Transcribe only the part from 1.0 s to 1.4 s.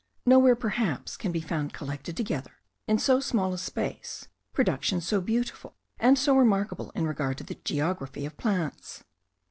can